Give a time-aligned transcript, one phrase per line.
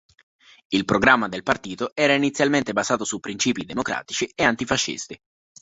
[0.69, 5.15] Il programma del partito era inizialmente basato su principi democratici e antifascisti.